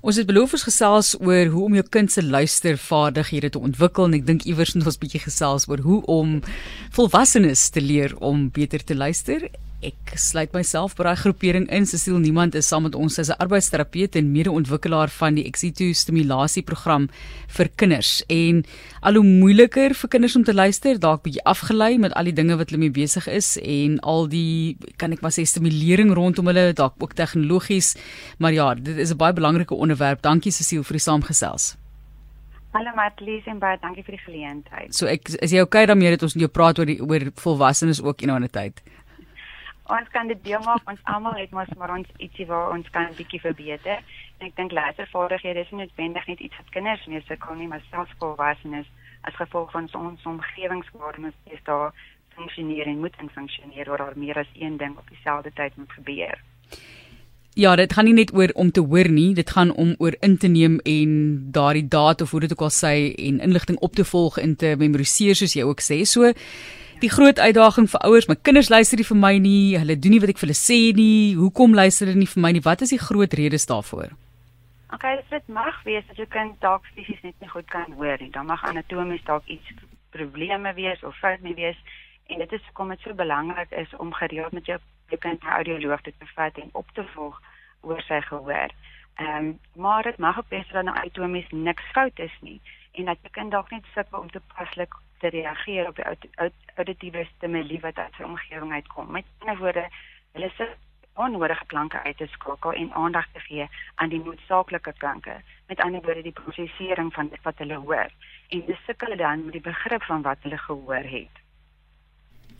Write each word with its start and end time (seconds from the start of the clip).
Ons 0.00 0.16
het 0.20 0.28
beloof 0.28 0.52
ons 0.54 0.62
gesels 0.62 1.14
oor 1.18 1.48
hoe 1.50 1.64
om 1.66 1.74
jou 1.74 1.84
kind 1.90 2.12
se 2.12 2.22
luistervaardighede 2.22 3.50
te 3.50 3.58
ontwikkel 3.58 4.06
en 4.06 4.18
ek 4.20 4.26
dink 4.28 4.44
iewers 4.46 4.76
moet 4.76 4.86
ons 4.86 5.00
bietjie 5.00 5.24
gesels 5.24 5.66
oor 5.66 5.82
hoe 5.82 5.98
om 6.06 6.36
volwassenes 6.94 7.64
te 7.74 7.82
leer 7.82 8.14
om 8.22 8.46
beter 8.54 8.84
te 8.84 8.94
luister 8.94 9.48
Ek 9.78 10.16
sluit 10.18 10.50
myself 10.56 10.96
by 10.98 11.04
daai 11.06 11.20
groepering 11.20 11.68
in. 11.70 11.84
Cecile 11.86 12.18
Niemand 12.18 12.56
is 12.58 12.66
saam 12.66 12.82
met 12.88 12.96
ons 12.98 13.18
as 13.22 13.30
'n 13.30 13.38
arbeidsterapeut 13.38 14.16
en 14.16 14.32
mede-ontwikkelaar 14.32 15.08
van 15.08 15.36
die 15.36 15.44
Exitu 15.46 15.94
stimulasieprogram 15.94 17.08
vir 17.46 17.68
kinders. 17.76 18.24
En 18.26 18.64
al 19.02 19.14
hoe 19.14 19.22
moeiliker 19.22 19.94
vir 19.94 20.08
kinders 20.08 20.34
om 20.34 20.42
te 20.42 20.52
luister, 20.52 20.98
dalk 20.98 21.22
bietjie 21.22 21.44
afgelei 21.44 21.96
met 21.98 22.12
al 22.14 22.24
die 22.24 22.32
dinge 22.32 22.56
wat 22.56 22.70
hulle 22.70 22.80
mee 22.80 22.90
besig 22.90 23.28
is 23.28 23.56
en 23.62 24.00
al 24.00 24.26
die 24.26 24.76
kan 24.96 25.12
ek 25.12 25.20
maar 25.20 25.30
sê 25.30 25.46
stimulering 25.46 26.12
rondom 26.12 26.46
hulle, 26.46 26.72
dalk 26.72 26.94
ook 26.98 27.14
tegnologies. 27.14 27.94
Maar 28.38 28.52
ja, 28.52 28.74
dit 28.74 28.96
is 28.96 29.12
'n 29.12 29.16
baie 29.16 29.32
belangrike 29.32 29.74
onderwerp. 29.74 30.22
Dankie 30.22 30.50
Cecile 30.50 30.82
vir 30.82 30.94
die 30.94 31.06
saamgesels. 31.06 31.76
Hallo 32.72 32.90
Matlies 32.96 33.46
en 33.46 33.58
baie 33.58 33.78
dankie 33.80 34.02
vir 34.02 34.16
die 34.16 34.24
geleentheid. 34.24 34.94
So 34.94 35.06
ek 35.06 35.28
is 35.40 35.52
jy 35.52 35.60
okay 35.60 35.86
daarmee 35.86 36.10
dat 36.10 36.22
ons 36.22 36.34
net 36.34 36.40
jou 36.40 36.50
praat 36.50 36.78
oor 36.78 36.86
die 36.86 37.00
oor 37.00 37.30
volwassenes 37.34 38.02
ook 38.02 38.22
in 38.22 38.28
'n 38.28 38.34
ander 38.34 38.50
tyd? 38.50 38.82
Ons 39.88 40.08
kan 40.12 40.28
dit 40.28 40.40
deel 40.44 40.60
maak 40.64 40.90
ons 40.90 41.00
almal 41.12 41.36
het 41.40 41.52
mos 41.56 41.70
maar 41.80 41.94
ons 41.96 42.08
ietsie 42.16 42.46
waar 42.46 42.72
ons 42.76 42.90
kan 42.94 43.08
bietjie 43.16 43.40
verbeter. 43.40 44.04
En 44.38 44.46
ek 44.48 44.56
dink 44.56 44.72
luistervaardighede 44.76 45.64
is 45.64 45.72
noodwendig 45.74 46.26
net 46.26 46.44
iets 46.44 46.60
wat 46.60 46.74
kinders 46.76 47.06
mee 47.06 47.24
sukkel 47.26 47.58
nie, 47.58 47.68
maar 47.70 47.84
selfs 47.90 48.14
volwassenes 48.20 48.86
as 49.26 49.34
gevolg 49.40 49.72
van 49.74 49.88
ons 49.94 50.28
omgewingswaardes 50.28 51.34
is 51.54 51.64
daar 51.64 51.92
funksioneer 52.36 52.86
en 52.86 53.00
moet 53.02 53.16
funksioneer 53.34 53.90
oor 53.90 54.04
daar 54.04 54.16
meer 54.16 54.38
as 54.38 54.54
een 54.54 54.76
ding 54.76 54.96
op 54.98 55.08
dieselfde 55.08 55.50
tyd 55.54 55.76
moet 55.76 55.92
gebeur. 55.92 56.38
Ja, 57.58 57.74
dit 57.76 57.92
gaan 57.92 58.06
nie 58.06 58.14
net 58.14 58.30
oor 58.34 58.52
om 58.54 58.70
te 58.70 58.80
hoor 58.80 59.08
nie, 59.10 59.32
dit 59.34 59.50
gaan 59.50 59.72
om 59.74 59.94
oor 59.98 60.14
in 60.20 60.36
te 60.38 60.46
neem 60.46 60.78
en 60.86 61.12
daardie 61.50 61.88
data 61.88 62.24
of 62.24 62.30
hoe 62.30 62.40
dit 62.40 62.52
ook 62.54 62.68
al 62.68 62.74
sê 62.74 62.92
en 63.18 63.40
inligting 63.42 63.78
op 63.78 63.98
te 63.98 64.04
volg 64.04 64.38
en 64.38 64.54
te 64.56 64.76
memoriseer 64.78 65.34
soos 65.34 65.56
jy 65.58 65.64
ook 65.66 65.82
sê. 65.82 66.04
So 66.06 66.30
die 67.02 67.10
groot 67.10 67.38
uitdaging 67.38 67.88
vir 67.90 68.00
ouers, 68.06 68.28
my 68.28 68.36
kinders 68.42 68.70
luister 68.70 68.98
nie 68.98 69.06
vir 69.08 69.18
my 69.18 69.34
nie, 69.42 69.76
hulle 69.78 69.96
doen 69.98 70.14
nie 70.14 70.20
wat 70.22 70.32
ek 70.32 70.40
vir 70.40 70.48
hulle 70.48 70.58
sê 70.58 70.78
nie. 70.96 71.34
Hoekom 71.38 71.76
luister 71.76 72.10
hulle 72.10 72.22
nie 72.22 72.30
vir 72.30 72.42
my 72.44 72.52
nie? 72.56 72.64
Wat 72.64 72.82
is 72.86 72.94
die 72.94 73.00
groot 73.02 73.34
redes 73.38 73.68
daarvoor? 73.70 74.14
OK, 74.94 75.04
dit 75.30 75.48
mag 75.52 75.82
wees 75.84 76.06
dat 76.08 76.16
jou 76.16 76.26
kind 76.32 76.56
dalk 76.64 76.86
fisies 76.94 77.20
net 77.22 77.36
nie 77.40 77.50
goed 77.52 77.68
kan 77.70 77.92
hoor 77.98 78.16
nie. 78.20 78.30
Dan 78.34 78.48
mag 78.48 78.64
anatomies 78.64 79.24
dalk 79.28 79.46
iets 79.46 79.74
probleme 80.16 80.72
wees 80.74 81.02
of 81.04 81.16
fout 81.20 81.42
nie 81.44 81.54
wees. 81.58 81.76
En 82.28 82.40
dit 82.42 82.52
is 82.52 82.64
hoekom 82.70 82.94
dit 82.94 83.04
so 83.04 83.14
belangrik 83.14 83.70
is 83.70 83.92
om 83.96 84.14
gereeld 84.16 84.52
met 84.56 84.66
jou 84.66 84.78
jou 85.08 85.20
kind 85.20 85.42
na 85.42 85.56
audioloog 85.56 86.00
te 86.04 86.12
vat 86.34 86.56
en 86.60 86.68
op 86.72 86.90
te 86.92 87.04
volg 87.14 87.36
oor 87.80 88.02
sy 88.08 88.20
gehoor. 88.20 88.72
Ehm 89.18 89.36
um, 89.36 89.58
maar 89.74 90.02
dit 90.02 90.18
mag 90.18 90.38
ook 90.38 90.48
wees 90.48 90.68
dat 90.72 90.84
nou 90.84 90.96
anatomies 90.96 91.48
niks 91.50 91.84
fout 91.92 92.18
is 92.18 92.36
nie 92.40 92.60
en 92.92 93.04
dat 93.04 93.18
jou 93.22 93.32
kind 93.32 93.50
dalk 93.50 93.70
net 93.70 93.84
sukkel 93.94 94.18
om 94.18 94.30
toepaslik 94.30 94.94
te 95.18 95.28
reageer 95.28 95.88
op 95.88 95.96
die 95.96 96.52
auditiewe 96.74 97.24
stimule 97.36 97.80
wat 97.80 97.98
uit 97.98 98.14
sy 98.16 98.22
omgewing 98.22 98.72
uitkom. 98.72 99.10
Met 99.10 99.24
ander 99.38 99.58
woorde, 99.62 99.88
hulle 100.32 100.50
sit 100.56 100.76
onnodige 101.18 101.66
klanke 101.66 102.02
uit 102.02 102.16
te 102.16 102.26
skakel 102.26 102.72
en 102.72 102.92
aandag 102.92 103.26
te 103.32 103.40
gee 103.40 103.68
aan 103.94 104.08
die 104.08 104.22
noodsaaklike 104.22 104.92
klanke. 104.98 105.40
Met 105.66 105.80
ander 105.80 106.02
woorde, 106.02 106.22
die 106.22 106.32
prosesering 106.32 107.12
van 107.14 107.32
wat 107.42 107.58
hulle 107.58 107.74
hoor 107.74 108.10
en 108.48 108.64
dis 108.66 108.84
sukkel 108.86 109.16
dan 109.16 109.44
met 109.44 109.52
die 109.52 109.64
begrip 109.64 110.02
van 110.02 110.22
wat 110.22 110.38
hulle 110.42 110.58
gehoor 110.58 111.10
het. 111.16 111.37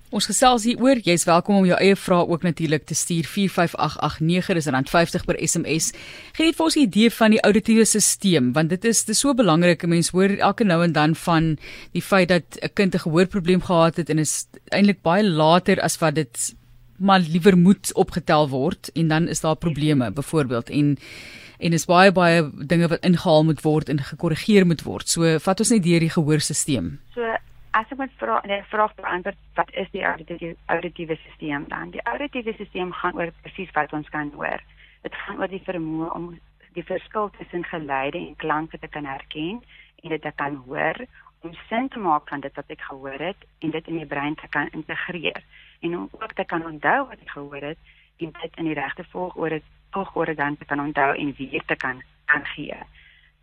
Ons 0.09 0.25
gesels 0.25 0.65
hier 0.65 0.79
oor, 0.81 0.97
jy's 1.05 1.27
welkom 1.29 1.59
om 1.59 1.67
jou 1.69 1.77
eie 1.77 1.97
vrae 2.01 2.25
ook 2.33 2.45
natuurlik 2.47 2.87
te 2.89 2.95
stuur 2.97 3.27
45889 3.29 4.55
dis 4.57 4.69
rand 4.73 4.89
50 4.89 5.27
per 5.29 5.37
SMS. 5.45 5.91
Gee 6.33 6.47
net 6.49 6.57
vir 6.57 6.65
ons 6.65 6.77
'n 6.77 6.87
idee 6.89 7.11
van 7.13 7.31
die 7.31 7.41
auditiewe 7.45 7.85
stelsel 7.85 8.53
want 8.55 8.71
dit 8.71 8.85
is 8.85 9.05
dis 9.05 9.19
so 9.21 9.35
belangrik. 9.35 9.85
Mense 9.85 10.17
hoor 10.17 10.31
elke 10.41 10.65
nou 10.65 10.83
en 10.83 10.93
dan 10.93 11.15
van 11.15 11.59
die 11.93 12.01
feit 12.01 12.29
dat 12.29 12.57
'n 12.63 12.73
kind 12.75 12.95
'n 12.95 13.05
gehoorprobleem 13.05 13.61
gehad 13.61 13.97
het 13.97 14.09
en 14.09 14.19
is 14.19 14.47
eintlik 14.73 15.03
baie 15.03 15.23
later 15.23 15.79
as 15.83 15.99
wat 15.99 16.15
dit 16.15 16.55
maar 16.99 17.21
liewer 17.21 17.59
moet 17.59 17.93
opgetel 17.95 18.49
word 18.49 18.91
en 18.95 19.09
dan 19.09 19.29
is 19.29 19.41
daar 19.41 19.57
probleme 19.57 20.11
byvoorbeeld 20.11 20.71
en 20.71 20.99
en 21.59 21.73
is 21.73 21.85
baie 21.85 22.13
baie 22.13 22.51
dinge 22.67 22.89
wat 22.89 23.05
ingehaal 23.05 23.45
moet 23.45 23.61
word 23.63 23.89
en 23.89 23.99
gekorrigeer 23.99 24.67
moet 24.67 24.83
word. 24.83 25.09
So 25.09 25.39
vat 25.39 25.61
ons 25.61 25.71
net 25.71 25.83
deur 25.83 26.01
die 26.01 26.11
gehoorstelsel. 26.11 26.97
So 27.15 27.37
as 27.71 27.91
ek 27.93 27.99
moet 27.99 28.15
vra 28.21 28.41
nee 28.47 28.63
vraag 28.71 28.95
beantwoord 28.95 29.39
wat 29.55 29.71
is 29.83 29.91
die 29.93 30.05
auditiewe 30.05 30.57
auditiewe 30.67 31.17
stelsel 31.23 31.69
dan? 31.69 31.91
Die 31.91 32.03
auditiewe 32.03 32.55
stelsel 32.55 32.93
gaan 33.01 33.17
oor 33.19 33.33
presies 33.43 33.73
wat 33.77 33.93
ons 33.93 34.09
kan 34.09 34.33
hoor. 34.35 34.63
Dit 35.03 35.15
gaan 35.15 35.39
oor 35.39 35.51
die 35.53 35.63
vermoë 35.65 36.11
om 36.17 36.29
die 36.77 36.85
verskil 36.85 37.31
tussen 37.39 37.65
geluide 37.65 38.19
en 38.19 38.37
klanke 38.37 38.79
te 38.79 38.89
kan 38.89 39.05
herken 39.05 39.63
en 40.03 40.15
dit 40.15 40.23
te 40.23 40.33
kan 40.35 40.63
hoor 40.67 41.05
om 41.41 41.55
sin 41.69 41.89
te 41.89 41.99
maak 41.99 42.29
van 42.29 42.41
dit 42.41 42.55
wat 42.55 42.71
ek 42.75 42.83
gehoor 42.89 43.21
het 43.23 43.47
en 43.59 43.71
dit 43.71 43.89
in 43.89 44.01
die 44.01 44.07
brein 44.07 44.35
te 44.35 44.49
kan 44.49 44.71
integreer. 44.75 45.43
En 45.81 45.97
om 45.97 46.09
ook 46.11 46.33
te 46.35 46.45
kan 46.45 46.65
onthou 46.67 47.07
wat 47.07 47.21
ek 47.21 47.31
gehoor 47.37 47.63
het 47.73 47.95
en 48.19 48.33
dit 48.41 48.57
in 48.57 48.71
die 48.71 48.79
regte 48.79 49.05
volgorde 49.13 49.63
volgorde 49.91 50.35
dan 50.35 50.57
te 50.57 50.65
kan 50.65 50.81
onthou 50.81 51.15
en 51.17 51.35
weer 51.39 51.63
te 51.67 51.77
kan 51.77 52.03
kan 52.25 52.45
gee. 52.45 52.77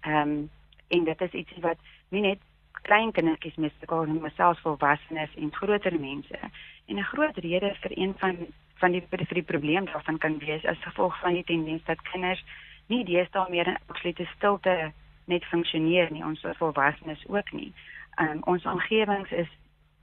Ehm 0.01 0.29
um, 0.29 0.49
en 0.87 1.03
dit 1.03 1.21
is 1.21 1.31
iets 1.31 1.57
wat 1.61 1.77
nie 2.09 2.21
net 2.21 2.39
klein 2.87 3.11
kindertjies 3.11 3.57
mee 3.61 3.73
sukkel 3.79 4.05
en 4.05 4.21
myself 4.21 4.59
volwassenes 4.65 5.33
en 5.41 5.53
groter 5.53 5.99
mense. 5.99 6.39
En 6.85 6.95
'n 6.97 7.09
groot 7.11 7.37
rede 7.37 7.75
vir 7.81 7.97
een 7.97 8.13
van 8.17 8.37
van 8.75 8.91
die 8.91 9.03
vir 9.09 9.37
die 9.39 9.49
probleem 9.51 9.85
daarvan 9.85 10.17
kan 10.17 10.37
wees 10.37 10.65
as 10.65 10.83
gevolg 10.83 11.19
van 11.19 11.33
die 11.33 11.43
tendens 11.43 11.83
dat 11.85 12.01
kinders 12.11 12.43
nie 12.87 13.03
deesdae 13.03 13.49
meer 13.49 13.67
in 13.67 13.77
absolute 13.87 14.25
stilte 14.35 14.91
net 15.25 15.45
funksioneer 15.45 16.11
nie, 16.11 16.25
ons 16.25 16.45
volwassenes 16.57 17.23
ook 17.27 17.51
nie. 17.51 17.73
Um, 18.19 18.41
ons 18.43 18.65
omgewings 18.65 19.31
is 19.31 19.49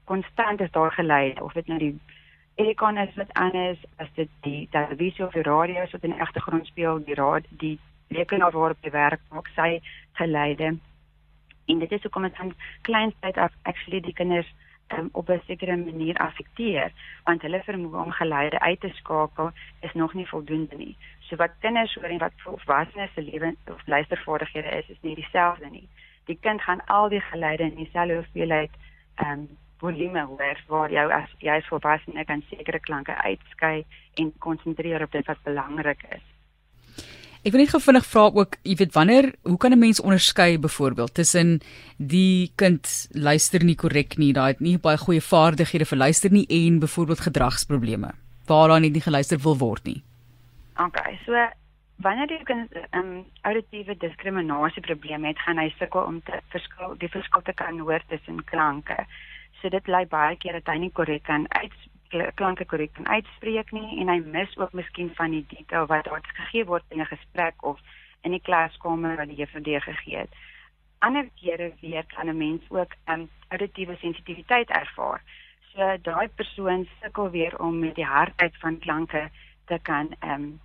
konstant 0.05 0.61
is 0.61 0.71
daar 0.71 0.93
gelei 0.93 1.35
of 1.41 1.53
dit 1.53 1.67
nou 1.67 1.79
die 1.79 2.01
aircon 2.57 2.99
is 2.99 3.15
wat 3.15 3.33
anders 3.33 3.79
as 3.97 4.09
dit 4.15 4.29
die 4.41 4.69
televisie 4.71 5.25
of 5.25 5.33
die 5.33 5.43
radio 5.43 5.85
wat 5.93 6.03
in 6.03 6.11
die 6.11 6.21
agtergrond 6.21 6.67
speel, 6.67 7.05
die 7.05 7.15
raad 7.15 7.47
die 7.51 7.79
rekenaar 8.09 8.53
waarop 8.53 8.79
jy 8.81 8.91
werk 8.91 9.21
maak 9.31 9.49
sy 9.57 9.81
geleide 10.13 10.75
en 11.67 11.79
dit 11.79 11.93
is 11.93 12.03
hoekom 12.03 12.23
dit 12.23 12.37
van 12.37 12.55
kleinstyd 12.81 13.37
af 13.37 13.53
actually 13.63 14.01
die 14.01 14.15
kinders 14.15 14.55
um, 14.99 15.09
op 15.13 15.29
'n 15.29 15.41
sekere 15.47 15.77
manier 15.77 16.17
affekteer 16.17 16.93
want 17.25 17.43
hulle 17.43 17.63
vermoë 17.63 18.03
om 18.05 18.11
geluide 18.11 18.61
uit 18.61 18.81
te 18.81 18.89
skakel 18.89 19.51
is 19.81 19.93
nog 19.93 20.15
nie 20.15 20.29
voldoende 20.29 20.77
nie. 20.77 20.97
So 21.21 21.37
wat 21.37 21.51
kinders 21.61 21.95
hoor 21.95 22.05
en 22.05 22.19
wat 22.19 22.33
volwassenes 22.37 23.13
se 23.15 23.23
lewe 23.23 23.55
of 23.67 23.87
luistervaardighede 23.87 24.69
is 24.69 24.89
is 24.89 25.01
nie 25.01 25.15
dieselfde 25.15 25.71
nie. 25.71 25.89
Die 26.25 26.39
kind 26.41 26.63
gaan 26.63 26.85
al 26.85 27.09
die 27.09 27.21
geluide 27.21 27.63
in 27.63 27.75
dieselfde 27.75 28.15
hoeveelheid 28.15 28.71
ehm 29.15 29.31
um, 29.31 29.49
volume 29.79 30.21
hoor 30.21 30.59
waar 30.67 30.91
jy 30.91 31.07
as 31.11 31.31
jy 31.39 31.57
as 31.57 31.67
volwassene 31.67 32.25
kan 32.25 32.43
sekere 32.51 32.81
klanke 32.81 33.15
uitskei 33.15 33.85
en 34.15 34.33
konsentreer 34.39 35.03
op 35.03 35.13
dit 35.13 35.27
wat 35.27 35.43
belangrik 35.43 36.03
is. 36.09 36.32
Ek 37.43 37.51
wil 37.51 37.65
net 37.65 37.73
gou 37.73 37.81
vinnig 37.83 38.05
vra 38.07 38.29
ook, 38.31 38.53
jy 38.63 38.77
weet 38.79 38.93
wanneer, 38.95 39.33
hoe 39.43 39.57
kan 39.59 39.73
'n 39.75 39.79
mens 39.79 40.01
onderskei 40.01 40.59
byvoorbeeld 40.59 41.15
tussen 41.15 41.61
die 41.99 42.53
kind 42.55 43.09
luister 43.11 43.65
nie 43.65 43.75
korrek 43.75 44.17
nie, 44.17 44.33
daai 44.33 44.53
het 44.55 44.61
nie 44.61 44.79
baie 44.79 44.97
goeie 44.97 45.21
vaardighede 45.21 45.85
vir 45.85 45.99
luister 45.99 46.31
nie 46.31 46.47
en 46.47 46.79
byvoorbeeld 46.79 47.21
gedragsprobleme 47.21 48.15
waar 48.47 48.69
daar 48.69 48.81
nie 48.81 49.01
geluister 49.01 49.39
wil 49.39 49.59
word 49.59 49.85
nie. 49.85 50.03
OK, 50.79 50.99
so 51.27 51.33
wanneer 51.97 52.31
jy 52.31 52.43
'n 52.47 52.69
um, 52.95 53.25
auditiewe 53.43 53.97
diskriminasie 53.97 54.83
probleem 54.83 55.25
het, 55.25 55.39
gaan 55.39 55.59
hy 55.59 55.75
sukkel 55.79 56.01
om 56.01 56.23
te 56.23 56.41
verskil 56.49 56.95
die 56.99 57.09
verskil 57.09 57.43
te 57.43 57.53
kan 57.53 57.79
hoor 57.79 58.03
tussen 58.09 58.45
klanke. 58.45 59.07
So 59.61 59.69
dit 59.69 59.87
lei 59.87 60.07
baie 60.07 60.37
keer 60.37 60.53
dat 60.53 60.67
hy 60.67 60.79
nie 60.79 60.91
korrek 60.91 61.23
kan 61.23 61.47
uit 61.49 61.73
klanke 62.35 62.65
korrek 62.65 62.93
kan 62.95 63.09
uitspreek 63.09 63.73
nie 63.73 64.01
en 64.01 64.09
hy 64.09 64.19
mis 64.25 64.57
ook 64.57 64.73
miskien 64.73 65.11
van 65.15 65.31
die 65.31 65.45
detail 65.49 65.87
wat 65.87 66.05
daar 66.05 66.23
gegee 66.23 66.65
word 66.65 66.85
in 66.89 67.01
'n 67.01 67.07
gesprek 67.07 67.65
of 67.65 67.81
in 68.23 68.31
die 68.31 68.41
klaskamer 68.41 69.17
wat 69.17 69.29
die 69.29 69.37
juffrou 69.37 69.81
gegee 69.81 70.17
het. 70.17 70.33
Ander 70.99 71.29
kere 71.41 71.73
kan 72.15 72.29
'n 72.29 72.37
mens 72.37 72.63
ook 72.71 72.95
'n 73.07 73.13
um, 73.13 73.29
auditiewe 73.49 73.97
sensitiwiteit 73.97 74.71
ervaar. 74.71 75.21
So 75.73 75.97
daai 76.03 76.29
persoon 76.29 76.89
sukkel 77.01 77.31
weer 77.31 77.59
om 77.59 77.79
met 77.79 77.95
die 77.95 78.05
hardheid 78.05 78.57
van 78.59 78.79
klanke 78.79 79.31
te 79.67 79.79
kan 79.83 80.15
ehm 80.21 80.33
um, 80.33 80.61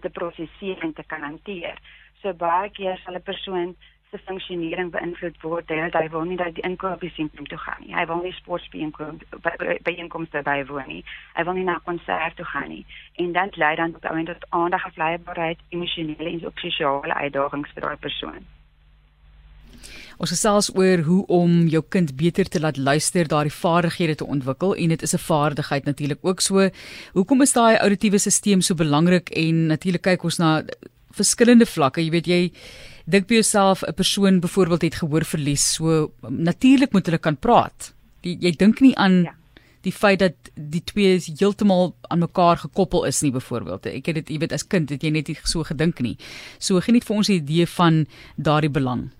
te 0.00 0.10
prosesseer 0.10 0.78
en 0.78 0.92
te 0.92 1.04
kan 1.06 1.22
hanteer. 1.22 1.78
So 2.22 2.32
baie 2.32 2.70
keer 2.70 3.00
sal 3.04 3.14
'n 3.14 3.22
persoon 3.22 3.76
se 4.10 4.18
funksionering 4.26 4.90
beïnvloed 4.90 5.36
word 5.42 5.68
deur 5.70 5.90
dat 5.90 6.02
hy 6.02 6.08
wil 6.10 6.26
nie 6.26 6.38
dat 6.40 6.54
die 6.56 6.64
inkopies 6.66 7.14
sentrum 7.14 7.46
toe 7.46 7.58
gaan 7.62 7.82
nie. 7.84 7.94
Hy 7.94 8.06
wil 8.10 8.22
nie 8.24 8.32
sportspieënkomste 8.38 9.40
by, 9.44 9.76
by 9.86 9.96
inkomste 10.02 10.42
bywoon 10.46 10.88
nie. 10.90 11.02
Hy 11.36 11.44
wil 11.46 11.58
nie 11.58 11.66
na 11.68 11.78
konsert 11.86 12.36
toe 12.38 12.46
gaan 12.52 12.70
nie. 12.74 12.84
En 13.22 13.32
dan 13.36 13.54
lei 13.62 13.74
dan 13.78 13.94
tot 13.94 14.08
aan 14.10 14.26
tot 14.26 14.46
aandag 14.48 14.86
afleibaarheid, 14.90 15.62
emosionele 15.68 16.32
en 16.32 16.42
sosiale 16.64 17.14
uitdagings 17.14 17.76
vir 17.76 17.86
daai 17.86 18.00
persoon. 18.06 18.48
Ons 20.20 20.34
gesels 20.34 20.66
oor 20.76 21.00
hoe 21.06 21.22
om 21.32 21.52
jou 21.72 21.80
kind 21.88 22.10
beter 22.16 22.44
te 22.44 22.60
laat 22.60 22.76
luister, 22.76 23.28
daardie 23.28 23.54
vaardighede 23.54 24.18
te 24.20 24.26
ontwikkel 24.26 24.74
en 24.76 24.92
dit 24.92 25.02
is 25.02 25.14
'n 25.14 25.26
vaardigheid 25.26 25.84
natuurlik 25.84 26.18
ook 26.20 26.40
so. 26.40 26.68
Hoekom 27.12 27.42
is 27.42 27.52
daai 27.52 27.76
auditiewe 27.76 28.18
stelsel 28.18 28.62
so 28.62 28.74
belangrik 28.74 29.30
en 29.30 29.66
natuurlik 29.66 30.02
kyk 30.02 30.24
ons 30.24 30.38
na 30.38 30.62
verskillende 31.16 31.66
vlakke. 31.66 32.02
Jy 32.04 32.10
weet 32.10 32.26
jy 32.26 32.40
dink 33.10 33.26
by 33.28 33.40
jouself 33.40 33.82
'n 33.82 33.94
persoon 33.94 34.40
byvoorbeeld 34.40 34.82
het 34.82 34.94
gehoorverlies, 35.02 35.74
so 35.74 36.12
natuurlik 36.28 36.92
moet 36.92 37.06
hulle 37.06 37.18
kan 37.18 37.36
praat. 37.36 37.92
Die, 38.20 38.36
jy 38.40 38.52
dink 38.56 38.80
nie 38.80 38.96
aan 38.96 39.22
ja. 39.22 39.34
die 39.82 39.92
feit 39.92 40.18
dat 40.18 40.34
die 40.54 40.82
twee 40.84 41.20
heeltemal 41.38 41.94
aan 42.08 42.18
mekaar 42.18 42.56
gekoppel 42.56 43.04
is 43.04 43.20
nie 43.20 43.32
byvoorbeeld. 43.32 43.86
Ek 43.86 44.06
het 44.06 44.14
dit 44.14 44.28
jy 44.28 44.38
weet 44.38 44.52
as 44.52 44.66
kind 44.66 44.90
het 44.90 45.02
jy 45.02 45.10
net 45.10 45.28
nie 45.28 45.38
so 45.44 45.62
gedink 45.62 46.00
nie. 46.00 46.16
So 46.58 46.80
geniet 46.80 47.04
vir 47.04 47.16
ons 47.16 47.28
'n 47.28 47.40
idee 47.40 47.66
van 47.66 48.06
daardie 48.36 48.70
belang. 48.70 49.10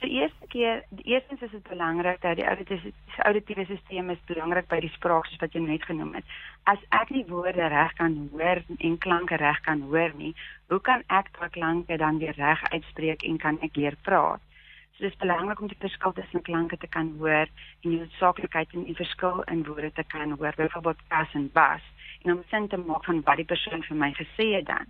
So 0.00 0.06
eers 0.06 0.33
keer 0.54 0.84
eerstens 1.02 1.40
is 1.42 1.50
dit 1.50 1.68
belangrik 1.68 2.20
dat 2.22 2.36
die 2.38 2.46
auditiewe 2.46 2.92
auditiewe 3.26 3.64
stelsel 3.64 4.10
is 4.14 4.26
belangrik 4.30 4.68
by 4.70 4.78
die 4.84 4.92
spraak 4.94 5.26
soos 5.26 5.40
wat 5.42 5.54
jy 5.56 5.62
net 5.64 5.82
genoem 5.88 6.12
het. 6.14 6.34
As 6.70 6.82
ek 6.94 7.10
nie 7.14 7.24
woorde 7.26 7.66
reg 7.72 7.94
kan 7.98 8.14
hoor 8.32 8.60
en 8.78 8.98
klanke 9.06 9.38
reg 9.42 9.58
kan 9.66 9.82
hoor 9.90 10.14
nie, 10.20 10.30
hoe 10.70 10.78
kan 10.88 11.02
ek 11.18 11.32
daai 11.38 11.50
klanke 11.56 11.98
dan 11.98 12.20
weer 12.22 12.38
reg 12.38 12.62
uitspreek 12.70 13.26
en 13.30 13.40
kan 13.42 13.58
ek 13.66 13.80
leer 13.80 13.96
praat? 14.06 14.42
So 14.94 15.02
dit 15.02 15.10
is 15.10 15.22
belangrik 15.22 15.60
om 15.60 15.72
die 15.72 15.80
verskil 15.80 16.14
tussen 16.14 16.44
klanke 16.46 16.78
te 16.78 16.90
kan 16.98 17.10
hoor 17.18 17.50
en 17.50 17.88
die 17.88 17.98
noodsaaklikheid 17.98 18.76
en 18.78 18.86
die 18.86 18.98
verskil 19.00 19.42
in 19.50 19.64
woorde 19.66 19.90
te 19.98 20.06
kan 20.14 20.36
hoor, 20.36 20.54
byvoorbeeld 20.60 21.02
pas 21.08 21.34
en 21.34 21.48
bas, 21.56 21.82
en 22.22 22.36
om 22.36 22.44
sin 22.52 22.68
te 22.68 22.78
maak 22.78 23.10
van 23.10 23.24
wat 23.26 23.42
die 23.42 23.48
persoon 23.54 23.82
vir 23.88 24.00
my 24.04 24.12
gesê 24.20 24.52
het 24.54 24.70
dan. 24.70 24.86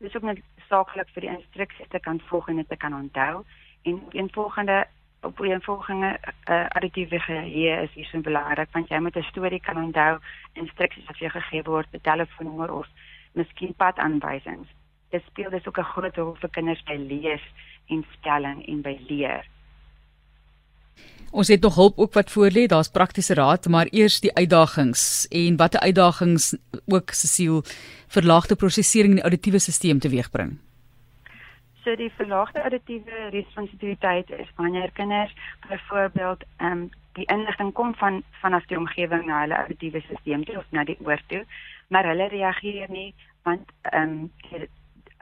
Dit 0.00 0.08
is 0.08 0.16
ook 0.16 0.24
net 0.30 0.40
saaklik 0.70 1.12
vir 1.12 1.28
die 1.28 1.34
instruksies 1.36 1.92
te 1.92 2.00
kan 2.00 2.24
volg 2.32 2.48
en 2.48 2.64
dit 2.64 2.72
te 2.72 2.80
kan 2.80 2.96
onthou 2.96 3.44
en 3.82 4.02
een 4.16 4.32
volgende 4.32 4.86
op 5.22 5.40
een 5.40 5.62
volgende 5.62 6.18
uh, 6.50 6.66
auditiewe 6.68 7.18
geheue 7.18 7.82
is 7.82 7.90
hier 7.94 8.04
so 8.04 8.20
belangrik 8.20 8.68
want 8.72 8.88
jy 8.88 8.98
moet 8.98 9.16
'n 9.16 9.30
storie 9.30 9.60
kan 9.60 9.76
onthou, 9.76 10.18
instruksies 10.52 11.06
wat 11.06 11.16
vir 11.16 11.28
jou 11.28 11.40
gegee 11.40 11.62
word, 11.62 11.86
'n 11.92 12.00
telefoonnommer 12.02 12.72
of 12.72 12.86
miskien 13.32 13.74
padaanwysings. 13.74 14.68
Dit 15.10 15.22
speel 15.26 15.50
dus 15.50 15.66
ook 15.66 15.78
'n 15.78 15.92
groot 15.94 16.16
rol 16.16 16.34
vir 16.34 16.50
kinders 16.50 16.82
by 16.82 16.96
lees 16.96 17.44
en 17.86 18.04
spelling 18.12 18.66
en 18.66 18.82
by 18.82 18.98
leer. 19.08 19.46
Ons 21.30 21.48
het 21.48 21.60
nog 21.60 21.74
hulp 21.74 21.98
ook 21.98 22.12
wat 22.12 22.30
voor 22.30 22.50
lê, 22.50 22.66
daar's 22.66 22.88
praktiese 22.88 23.34
raad, 23.34 23.68
maar 23.68 23.86
eers 23.90 24.20
die 24.20 24.34
uitdagings 24.34 25.26
en 25.28 25.56
watter 25.56 25.80
uitdagings 25.80 26.56
ook 26.86 27.10
Cecile 27.10 27.62
verlaagde 28.06 28.56
prosesering 28.56 29.08
in 29.08 29.14
die 29.14 29.22
auditiewe 29.22 29.58
stelsel 29.58 29.98
teweegbring. 29.98 30.58
So 31.84 31.96
die 31.96 32.12
verlaagde 32.14 32.62
auditiewe 32.62 33.28
responsitiwiteit 33.30 34.30
is 34.30 34.50
wanneer 34.56 34.90
kinders 34.90 35.34
byvoorbeeld 35.68 36.44
ehm 36.56 36.70
um, 36.72 36.90
die 37.12 37.24
inligting 37.24 37.72
kom 37.72 37.94
van 37.94 38.22
vanaf 38.40 38.66
die 38.66 38.78
omgewing 38.78 39.24
na 39.26 39.40
hulle 39.40 39.56
auditiewe 39.56 40.00
stelsel 40.00 40.44
toe 40.44 40.56
of 40.58 40.70
na 40.70 40.84
die 40.84 40.96
oor 41.04 41.20
toe, 41.26 41.44
maar 41.88 42.06
hulle 42.06 42.28
reageer 42.28 42.90
nie 42.90 43.14
want 43.42 43.72
ehm 43.82 44.12
um, 44.12 44.68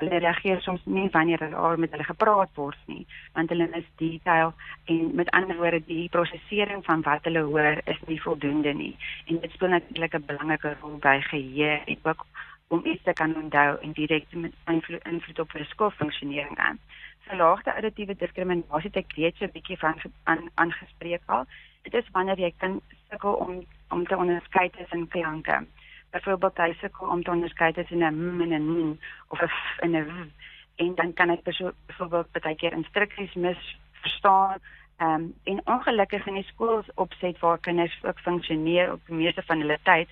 hulle 0.01 0.19
reageer 0.25 0.61
soms 0.65 0.85
nie 0.85 1.09
wanneer 1.13 1.43
hulle 1.45 1.77
met 1.77 1.91
hulle 1.91 2.05
gepraat 2.05 2.53
word 2.55 2.79
nie, 2.93 3.07
want 3.37 3.53
hulle 3.53 3.69
is 3.81 3.89
detail 4.03 4.53
en 4.85 5.15
met 5.15 5.31
ander 5.37 5.57
woorde 5.57 5.83
die 5.87 6.09
prosesering 6.09 6.85
van 6.85 7.03
wat 7.09 7.25
hulle 7.29 7.43
hoor 7.49 7.81
is 7.85 8.01
nie 8.07 8.21
voldoende 8.23 8.73
nie. 8.75 8.95
En 9.27 9.41
dit 9.41 9.53
speel 9.57 9.75
natuurlik 9.77 10.15
'n 10.15 10.29
belangrike 10.33 10.77
rol 10.81 10.97
by 10.99 11.21
geheue 11.21 11.81
en 11.85 11.99
ook 12.03 12.27
om 12.71 12.81
iets 12.87 13.03
te 13.03 13.13
kan 13.13 13.35
onthou 13.37 13.79
en 13.83 13.93
direk 13.93 14.25
met 14.31 14.53
invloed, 14.67 15.07
invloed 15.07 15.39
op 15.39 15.53
hulle 15.53 15.65
skoolfunksionering 15.65 16.59
aan. 16.59 16.79
Verlaagde 17.27 17.73
auditiewe 17.73 18.15
diskriminasie 18.17 18.91
het 18.93 19.01
ek 19.03 19.17
reeds 19.17 19.39
so 19.39 19.45
'n 19.45 19.55
bietjie 19.57 19.79
van 19.79 19.99
aan 20.25 20.51
aangespreek 20.55 21.23
al. 21.27 21.45
Dit 21.83 21.95
is 21.95 22.11
wanneer 22.13 22.39
jy 22.39 22.53
kan 22.59 22.81
sukkel 23.11 23.33
om 23.33 23.65
om 23.89 24.07
te 24.07 24.17
onderskei 24.17 24.71
tussen 24.71 25.09
klanke. 25.09 25.67
Byvoorbeeld 26.11 26.57
jy 26.57 26.77
sukkel 26.81 27.09
om 27.09 27.23
te 27.23 27.31
onderskei 27.31 27.73
tussen 27.73 27.99
'n 27.99 28.15
m 28.15 28.41
en 28.41 28.53
'n 28.53 28.63
n 28.63 28.99
of 29.29 29.41
'n 29.83 29.97
'n 29.97 30.05
w 30.05 30.31
en 30.77 30.95
dan 30.95 31.13
kan 31.13 31.31
ek 31.31 31.43
byvoorbeeld 31.43 32.33
baie 32.33 32.57
keer 32.57 32.73
instruksies 32.73 33.35
mis 33.35 33.79
verstaan. 33.93 34.59
Ehm 34.97 35.15
um, 35.15 35.35
en 35.45 35.61
ongelukkig 35.65 36.27
in 36.27 36.35
die 36.35 36.51
skools 36.53 36.87
opset 36.95 37.39
waar 37.39 37.59
kinders 37.59 37.99
ook 38.03 38.19
funksioneer 38.19 38.93
op 38.93 39.01
die 39.07 39.15
meeste 39.15 39.43
van 39.43 39.59
hulle 39.59 39.79
tyd 39.83 40.09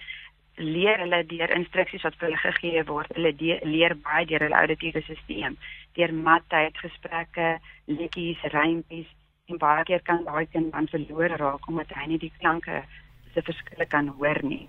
leer 0.59 0.99
hulle 0.99 1.23
deur 1.27 1.51
instruksies 1.55 2.03
wat 2.03 2.17
vir 2.19 2.29
hulle 2.29 2.41
gegee 2.43 2.85
word. 2.89 3.13
Hulle 3.17 3.33
leer 3.65 3.95
baie 4.05 4.27
deur 4.27 4.45
hulle 4.47 4.61
auditiewe 4.61 5.03
stelsel, 5.07 5.57
deur 5.99 6.13
mattyd 6.13 6.77
gesprekke, 6.83 7.59
liedjies, 7.87 8.43
rympies 8.53 9.09
en 9.49 9.61
baie 9.63 9.85
keer 9.89 10.03
kan 10.05 10.25
daai 10.25 10.47
kind 10.53 10.73
dan 10.73 10.89
verloor 10.93 11.37
raak 11.41 11.69
omdat 11.69 11.95
hy 11.97 12.07
nie 12.11 12.21
die 12.25 12.33
klanke 12.41 12.83
se 13.35 13.43
verskille 13.43 13.87
kan 13.87 14.11
hoor 14.19 14.43
nie. 14.43 14.67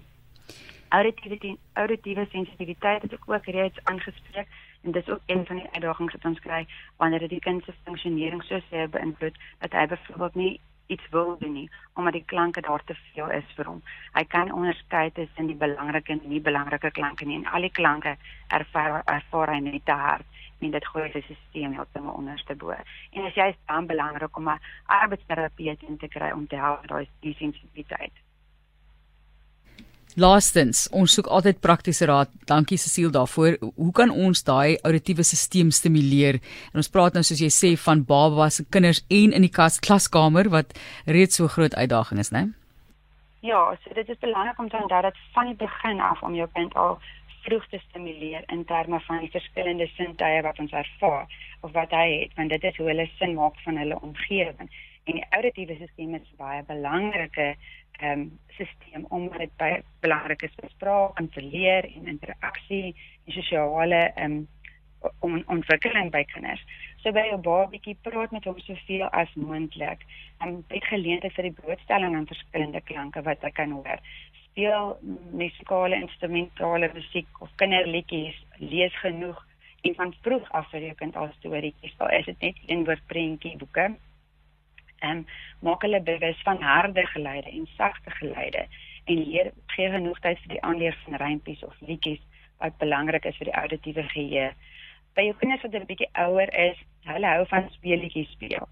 Auditiewe 0.96 1.58
auditiewe 1.74 2.26
sensitiwiteit 2.32 3.02
het 3.02 3.14
ook 3.14 3.46
reeds 3.46 3.84
aangespreek 3.84 4.48
en 4.84 4.92
dis 4.92 5.10
ook 5.10 5.22
een 5.26 5.46
van 5.46 5.60
die 5.60 5.70
uitdagings 5.72 6.14
wat 6.14 6.26
ons 6.26 6.40
kry 6.40 6.66
wanneer 6.98 7.20
dit 7.20 7.36
die 7.36 7.46
kind 7.46 7.64
se 7.66 7.74
funksionering 7.84 8.44
so 8.44 8.60
seer 8.70 8.90
beïnvloed 8.90 9.38
dat 9.60 9.76
hy 9.76 9.86
byvoorbeeld 9.92 10.36
nie 10.36 10.54
iets 10.90 11.10
wil 11.14 11.38
doen 11.40 11.54
nie 11.54 11.70
omdat 11.94 12.14
die 12.14 12.26
klanke 12.26 12.62
daar 12.62 12.84
te 12.84 12.96
veel 13.14 13.30
is 13.36 13.50
vir 13.56 13.68
hom. 13.68 13.82
Hy 14.16 14.24
kan 14.34 14.52
onderskei 14.56 15.12
tussen 15.12 15.50
die 15.52 15.58
belangrike 15.64 16.16
en 16.16 16.22
nie 16.24 16.42
belangrike 16.42 16.92
klanke 16.92 17.26
nie 17.26 17.40
en 17.42 17.50
al 17.54 17.68
die 17.68 17.76
klanke 17.80 18.16
ervaar 18.48 19.02
ervaar 19.06 19.54
hy 19.54 19.60
net 19.66 19.86
te 19.86 19.98
hard 20.06 20.40
en 20.60 20.72
dit 20.76 20.88
gooi 20.94 21.10
sy 21.12 21.22
stelsel 21.26 21.76
heeltemal 21.78 22.18
onderste 22.22 22.56
bo. 22.56 22.74
En 23.16 23.28
as 23.28 23.38
jy 23.38 23.52
is 23.54 23.60
dan 23.68 23.88
belangrik 23.92 24.38
om 24.38 24.50
'n 24.50 24.60
arbeidsterapeut 25.02 25.84
in 25.84 25.98
te 25.98 26.08
kry 26.08 26.32
om 26.32 26.48
te 26.48 26.56
help 26.56 26.88
daai 26.88 27.08
sensitiwiteit. 27.22 28.29
Laastens, 30.18 30.88
ons 30.90 31.14
soek 31.14 31.28
altyd 31.30 31.60
praktiese 31.62 32.08
raad. 32.10 32.32
Dankie 32.50 32.78
Cecile 32.82 33.12
daarvoor. 33.14 33.60
Hoe 33.76 33.92
kan 33.94 34.10
ons 34.10 34.42
daai 34.44 34.80
auditiewe 34.82 35.24
stelsel 35.24 35.70
stimuleer? 35.72 36.40
En 36.74 36.82
ons 36.82 36.90
praat 36.90 37.14
nou 37.14 37.22
soos 37.24 37.42
jy 37.44 37.52
sê 37.54 37.76
van 37.78 38.02
babas, 38.02 38.58
kinders 38.74 39.04
en 39.14 39.36
in 39.38 39.46
die 39.46 39.54
kas, 39.54 39.78
klaskamer 39.80 40.50
wat 40.50 40.74
reeds 41.06 41.38
so 41.38 41.48
groot 41.48 41.76
uitdaging 41.78 42.20
is, 42.20 42.34
né? 42.34 42.48
Ja, 43.46 43.62
so 43.84 43.94
dit 43.94 44.10
is 44.10 44.20
belangrik 44.20 44.58
om 44.60 44.70
te 44.70 44.82
onthou 44.82 45.02
dat 45.06 45.22
van 45.36 45.46
die 45.46 45.56
begin 45.56 46.02
af 46.02 46.24
om 46.24 46.34
jou 46.36 46.50
kind 46.58 46.74
al 46.76 46.98
vroeg 47.46 47.70
te 47.70 47.80
stimuleer 47.86 48.44
in 48.52 48.66
terme 48.66 49.00
van 49.06 49.22
die 49.24 49.32
verskillende 49.32 49.88
sintuie 49.94 50.42
wat 50.44 50.60
ons 50.60 50.74
ervaar 50.74 51.30
of 51.62 51.72
wat 51.78 51.94
hy 51.94 52.08
het, 52.24 52.34
want 52.36 52.50
dit 52.50 52.64
is 52.64 52.78
hoe 52.82 52.90
hulle 52.90 53.06
sin 53.20 53.38
maak 53.38 53.62
van 53.64 53.78
hulle 53.78 54.02
omgewing. 54.02 54.74
En 55.10 55.16
die 55.16 55.26
auditiewe 55.30 55.74
stelsel 55.76 56.16
is 56.22 56.34
baie 56.38 56.64
belangrike 56.68 57.46
ehm 58.00 58.12
um, 58.12 58.26
stelsel 58.54 59.06
omdat 59.16 59.42
dit 59.42 59.54
baie 59.58 59.78
belangrik 60.06 60.44
is 60.46 60.56
vir 60.58 60.70
spraak 60.74 61.22
en 61.22 61.30
vir 61.36 61.46
leer 61.54 61.88
en 61.90 62.12
interaksie 62.12 62.92
en 62.94 63.34
sosiale 63.38 64.02
ehm 64.10 64.36
um, 64.36 64.36
om 65.26 65.38
ontwikkeling 65.56 66.12
by 66.14 66.22
kinders. 66.34 66.62
So 67.02 67.12
by 67.16 67.24
'n 67.32 67.42
babatjie 67.42 67.96
praat 68.06 68.36
met 68.36 68.46
hom 68.46 68.60
soveel 68.60 69.08
as 69.22 69.34
moontlik. 69.34 70.06
En 70.40 70.48
um, 70.48 70.64
het 70.68 70.86
geleentheid 70.92 71.34
vir 71.38 71.48
die 71.48 71.58
blootstelling 71.62 72.16
aan 72.16 72.28
verskillende 72.34 72.82
klanke 72.82 73.24
wat 73.30 73.42
hy 73.48 73.52
kan 73.62 73.72
hoor. 73.72 74.04
Speel 74.44 74.98
musikale 75.32 75.96
instrumentale 75.96 76.92
musiek 76.94 77.42
of 77.42 77.56
kinderliedjies, 77.56 78.38
lees 78.58 79.00
genoeg 79.00 79.42
en 79.82 79.96
van 79.96 80.14
vroeg 80.22 80.52
af 80.52 80.70
vir 80.70 80.86
jou 80.90 80.94
kind 81.02 81.16
al 81.16 81.34
storieetjies. 81.40 81.98
Al 81.98 82.14
is 82.20 82.26
dit 82.26 82.40
net 82.42 82.62
een 82.68 82.86
woord 82.86 83.08
prentjie 83.08 83.58
boeke 83.58 83.90
en 85.00 85.26
maak 85.66 85.82
hulle 85.82 86.02
bewus 86.02 86.42
van 86.48 86.62
harde 86.62 87.06
geluide 87.14 87.50
en 87.52 87.68
sagte 87.78 88.12
geluide 88.20 88.66
en 89.06 89.24
leer 89.24 89.52
gee 89.76 89.90
genoeg 89.90 90.20
tyd 90.26 90.42
vir 90.44 90.56
die 90.56 90.62
aanleer 90.62 90.98
van 91.04 91.20
rympies 91.24 91.64
of 91.64 91.76
liedjies 91.80 92.22
wat 92.60 92.78
belangrik 92.78 93.26
is 93.26 93.38
vir 93.38 93.52
die 93.52 93.60
auditiewe 93.62 94.04
geheue. 94.14 94.52
By 95.16 95.26
jou 95.28 95.36
kinders 95.40 95.64
wat 95.66 95.76
'n 95.76 95.90
bietjie 95.92 96.10
ouer 96.26 96.54
is, 96.54 96.78
hulle 97.06 97.28
hou 97.28 97.46
van 97.46 97.70
speletjies 97.72 98.32
speel. 98.32 98.68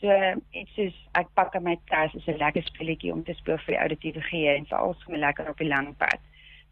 So 0.00 0.08
iets 0.52 0.74
soos 0.74 0.96
ek 1.14 1.32
pak 1.34 1.54
in 1.54 1.62
my 1.62 1.76
tas 1.86 2.14
is 2.14 2.28
'n 2.28 2.36
lekker 2.36 2.62
speletjie 2.62 3.12
om 3.12 3.24
te 3.24 3.34
speel 3.34 3.58
vir 3.58 3.74
die 3.74 3.82
auditiewe 3.84 4.22
geheue 4.22 4.56
en 4.56 4.66
veral 4.66 4.94
sommer 4.94 5.20
lekker 5.20 5.48
op 5.48 5.58
die 5.58 5.68
lang 5.68 5.96
pad 5.96 6.20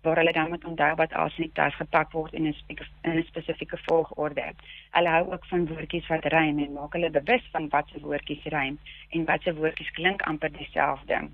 waar 0.02 0.17
hulle 0.17 0.33
dan 0.33 0.49
moet 0.49 0.64
onthou 0.64 0.95
wat 0.95 1.12
as 1.12 1.37
in 1.37 1.49
die 1.49 1.52
tas 1.52 1.75
gepak 1.75 2.12
word 2.12 2.33
in 2.33 2.47
'n 2.47 2.55
in 3.02 3.19
'n 3.19 3.23
spesifieke 3.23 3.78
volgorde. 3.87 4.52
Hulle 4.90 5.09
hou 5.09 5.33
ook 5.33 5.47
van 5.47 5.67
woordjies 5.67 6.07
wat 6.07 6.25
rym 6.25 6.59
en 6.59 6.73
maak 6.73 6.93
hulle 6.93 7.11
bewus 7.11 7.49
van 7.52 7.69
wat 7.69 7.88
se 7.88 8.00
woordjies 8.00 8.45
rym 8.45 8.78
en 9.11 9.25
wat 9.25 9.43
se 9.43 9.55
woordjies 9.55 9.90
klink 9.90 10.23
amper 10.23 10.52
dieselfde. 10.52 11.28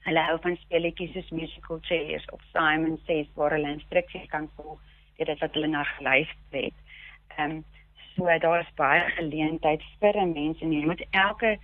Hulle 0.00 0.20
hou 0.20 0.38
van 0.40 0.56
speletjies 0.56 1.12
soos 1.12 1.30
musical 1.30 1.78
chairs 1.80 2.24
of 2.30 2.40
Simon 2.52 2.98
Says 3.06 3.26
waar 3.34 3.50
hulle 3.50 3.70
instruksies 3.70 4.28
kan 4.28 4.50
volg 4.56 4.80
dit 5.16 5.38
wat 5.38 5.52
hulle 5.52 5.66
na 5.66 5.82
geluister 5.82 6.62
het. 6.62 6.78
Ehm 7.36 7.50
um, 7.50 7.64
so 8.16 8.38
daar 8.38 8.60
is 8.60 8.74
baie 8.74 9.10
geleentheid 9.10 9.82
vir 10.00 10.16
'n 10.16 10.32
mens 10.32 10.60
en 10.60 10.72
jy 10.72 10.84
moet 10.84 11.06
elke 11.10 11.58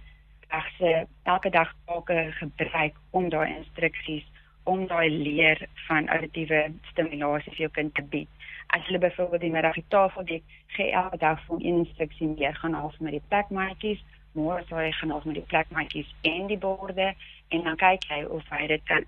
dag 0.48 0.66
se 0.78 1.06
elke 1.22 1.50
dag 1.50 1.74
ook 1.86 2.10
gebruik 2.30 2.96
om 3.10 3.28
daai 3.28 3.56
instruksies 3.56 4.31
om 4.64 4.86
daai 4.86 5.10
leer 5.10 5.68
van 5.86 6.08
auditiewe 6.08 6.72
stimulasie 6.90 7.52
vir 7.52 7.64
jou 7.66 7.70
kind 7.78 7.94
te 7.94 8.02
bied. 8.02 8.28
As 8.66 8.84
hulle 8.86 8.98
byvoorbeeld 8.98 9.40
die 9.40 9.50
middag 9.50 9.74
die 9.74 9.88
tafel 9.88 10.24
dek, 10.24 10.42
gee 10.76 10.92
elke 10.92 11.18
dag 11.18 11.40
vir 11.46 11.60
een 11.60 11.82
instruksie 11.84 12.28
meer 12.28 12.54
gaan 12.54 12.74
half 12.78 12.98
met 13.00 13.16
die 13.16 13.26
plekmaatjies, 13.28 14.00
môre 14.38 14.62
sal 14.68 14.78
hy 14.78 14.90
gaan 14.96 15.10
half 15.10 15.26
met 15.28 15.40
die 15.40 15.48
plekmaatjies 15.50 16.14
en 16.28 16.46
die 16.46 16.58
borde 16.58 17.12
en 17.48 17.64
dan 17.68 17.76
kyk 17.76 18.06
hy 18.08 18.22
of 18.24 18.48
hy 18.54 18.66
dit 18.70 18.84
kan 18.88 19.04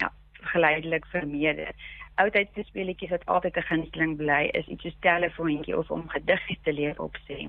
geleidelik 0.53 1.07
vermeerder. 1.07 1.73
Oudheid 2.21 2.51
se 2.55 2.63
speletjies 2.63 3.11
wat 3.11 3.27
altyd 3.27 3.57
'n 3.57 3.69
gunsteling 3.71 4.17
bly 4.17 4.43
is 4.53 4.67
iets 4.67 4.83
soos 4.83 4.97
telefoontjie 5.01 5.79
of 5.79 5.91
om 5.91 6.09
gediggies 6.09 6.63
te 6.63 6.73
leer 6.73 7.01
opsê. 7.03 7.49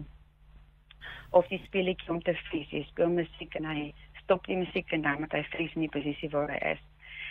Of 1.29 1.47
die 1.47 1.61
speletjie 1.65 2.09
om 2.09 2.21
te 2.21 2.33
vries, 2.33 2.69
jy 2.69 2.83
speel 2.83 3.09
musiek 3.09 3.55
en 3.55 3.65
hy 3.65 3.93
stop 4.23 4.45
die 4.45 4.57
musiek 4.57 4.91
en 4.91 5.01
dan 5.01 5.19
moet 5.19 5.31
hy 5.31 5.43
vries 5.43 5.73
in 5.75 5.81
die 5.81 5.93
posisie 5.99 6.29
waar 6.29 6.49
hy 6.49 6.71
is. 6.71 6.81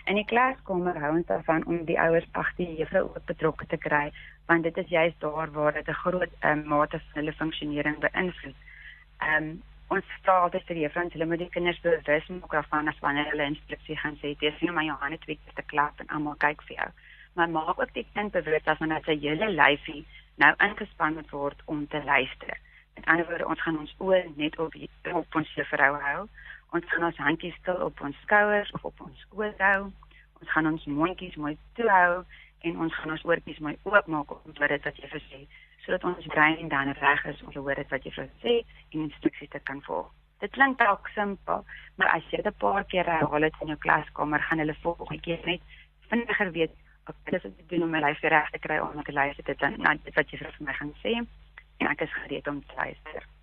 In 0.04 0.18
die 0.20 0.26
klaskamer 0.28 0.98
hou 1.00 1.12
ons 1.16 1.26
daarvan 1.26 1.64
om 1.66 1.84
die 1.88 1.98
ouers 2.00 2.26
agter 2.32 2.66
die 2.66 2.80
juffrou 2.80 3.04
ook 3.08 3.24
betrokke 3.26 3.66
te 3.66 3.76
kry, 3.76 4.10
want 4.46 4.62
dit 4.62 4.76
is 4.76 4.88
juist 4.88 5.20
daar 5.20 5.52
waar 5.52 5.72
dit 5.72 5.88
'n 5.88 6.00
groot 6.04 6.32
um, 6.44 6.66
mate 6.68 6.98
van 6.98 7.20
hulle 7.20 7.32
funksionering 7.32 7.98
beïnvloed. 7.98 8.58
Ehm 9.20 9.42
um, 9.42 9.62
ons 9.88 10.04
vra 10.22 10.34
altyd 10.42 10.64
vir 10.66 10.76
juffrou 10.76 11.08
hulle 11.08 11.26
moet 11.26 11.38
die 11.38 11.54
kinders 11.56 11.80
bewus 11.80 12.26
maak 12.28 12.52
daarvan 12.52 12.88
as 12.88 12.98
wanneer 13.00 13.30
hulle 13.30 13.50
instruksie 13.52 13.96
gaan 13.96 14.16
sê, 14.20 14.36
jy 14.40 14.54
sien 14.58 14.74
maar 14.74 14.84
jou 14.84 14.96
hande 15.00 15.18
twee 15.18 15.38
keer 15.44 15.54
te 15.54 15.62
klap 15.72 16.00
en 16.00 16.08
almal 16.08 16.36
kyk 16.36 16.62
vir 16.62 16.76
jou 16.76 16.90
maar 17.34 17.50
maak 17.50 17.80
ook 17.80 17.92
die 17.92 18.06
kind 18.12 18.32
bewus 18.32 18.62
dat 18.62 18.78
wanneer 18.78 19.02
sy 19.04 19.18
hele 19.18 19.50
lyfie 19.50 20.06
nou 20.34 20.54
ingespan 20.66 21.14
moet 21.14 21.30
word 21.30 21.62
om 21.64 21.86
te 21.88 22.02
luister. 22.04 22.58
In 22.94 23.04
ander 23.04 23.26
woorde, 23.26 23.46
ons 23.46 23.62
gaan 23.62 23.78
ons 23.78 23.94
oë 23.98 24.22
net 24.36 24.58
op 24.58 24.72
die, 24.72 24.90
op 25.12 25.34
ons 25.34 25.54
juffrou 25.54 25.92
hou. 26.06 26.20
Ons 26.74 26.86
gaan 26.90 27.04
ons 27.06 27.18
handjies 27.22 27.54
stil 27.60 27.76
op 27.86 28.00
ons 28.02 28.16
skouers 28.26 28.70
of 28.74 28.84
op 28.88 29.02
ons 29.04 29.20
skoot 29.26 29.60
hou. 29.62 29.82
Ons 30.40 30.50
gaan 30.50 30.66
ons 30.66 30.86
mondjies 31.00 31.36
mooi 31.38 31.52
toe 31.78 31.86
hou 31.90 32.24
en 32.66 32.80
ons 32.86 32.96
gaan 32.98 33.12
ons 33.14 33.24
oortjies 33.28 33.60
mooi 33.62 33.76
oopmaak 33.84 34.32
om 34.34 34.56
te 34.56 34.64
hoor 34.64 34.74
wat 34.86 34.98
jy 34.98 35.10
sê 35.12 35.44
sodat 35.84 36.06
ons 36.08 36.26
brein 36.32 36.72
dan 36.72 36.90
reg 36.98 37.24
is 37.30 37.42
om 37.44 37.52
te 37.54 37.62
hoor 37.62 37.78
wat 37.92 38.08
jy 38.08 38.12
sê 38.16 38.54
en 38.56 39.04
instruksies 39.04 39.52
te 39.52 39.60
kan 39.70 39.82
volg. 39.86 40.10
Dit 40.42 40.52
klink 40.56 40.80
dalk 40.80 41.06
simpel, 41.14 41.62
maar 41.96 42.10
as 42.16 42.26
jy 42.30 42.42
dit 42.42 42.50
'n 42.50 42.58
paar 42.64 42.84
keer 42.84 43.06
herhaal 43.06 43.46
het 43.46 43.60
in 43.60 43.70
jou 43.72 43.78
klaskamer, 43.86 44.42
gaan 44.42 44.58
hulle 44.58 44.74
volgende 44.82 45.20
keer 45.20 45.40
net 45.46 45.62
vinniger 46.08 46.50
weet 46.58 46.74
ek 47.08 47.16
dis 47.30 47.42
wat 47.44 47.60
ek 47.60 47.68
doen 47.68 47.82
om 47.86 47.90
my 47.90 48.00
lyf 48.00 48.20
reg 48.34 48.50
te 48.50 48.58
kry 48.66 48.78
om 48.80 49.02
te 49.02 49.12
luister 49.12 49.44
dit 49.44 49.58
dan 49.58 49.78
na 49.78 49.94
dit 49.94 50.14
wat 50.14 50.30
jy 50.30 50.38
vir 50.42 50.58
my 50.58 50.72
gaan 50.72 50.92
sê 51.04 51.14
en 51.20 51.86
ek 51.86 52.00
is 52.00 52.18
gereed 52.22 52.46
om 52.48 52.60
te 52.66 52.74
luister. 52.82 53.33